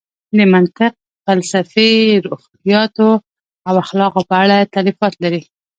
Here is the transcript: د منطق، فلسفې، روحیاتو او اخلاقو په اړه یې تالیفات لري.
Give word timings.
د 0.37 0.39
منطق، 0.53 0.93
فلسفې، 1.25 1.91
روحیاتو 2.25 3.09
او 3.67 3.73
اخلاقو 3.83 4.21
په 4.29 4.35
اړه 4.43 4.55
یې 4.59 4.71
تالیفات 4.75 5.13
لري. 5.23 5.41